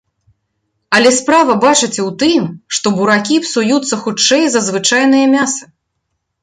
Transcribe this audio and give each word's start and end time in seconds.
Але 0.99 1.09
справа, 1.17 1.57
бачыце, 1.65 2.01
у 2.05 2.07
тым, 2.25 2.49
што 2.79 2.87
буракі 2.99 3.35
псуюцца 3.45 3.95
хутчэй 4.05 4.43
за 4.57 4.67
звычайнае 4.71 5.25
мяса. 5.37 5.63